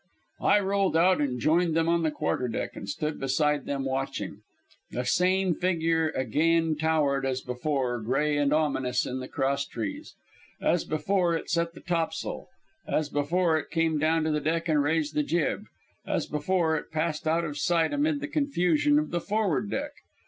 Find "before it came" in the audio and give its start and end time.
13.09-13.99